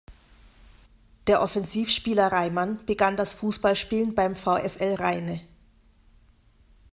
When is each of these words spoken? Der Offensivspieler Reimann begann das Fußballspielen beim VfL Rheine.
Der 1.27 1.43
Offensivspieler 1.43 2.31
Reimann 2.31 2.83
begann 2.87 3.17
das 3.17 3.35
Fußballspielen 3.35 4.15
beim 4.15 4.35
VfL 4.35 4.95
Rheine. 4.95 5.41